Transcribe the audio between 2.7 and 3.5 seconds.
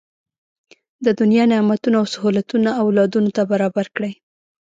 اولادونو ته